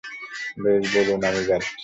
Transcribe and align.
বেশ, 0.57 0.83
বলুন, 0.95 1.21
আমি 1.29 1.41
যাচ্ছি। 1.49 1.73